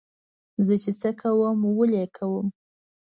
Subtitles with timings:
[0.65, 2.47] زه چې څه کوم ولې یې کوم.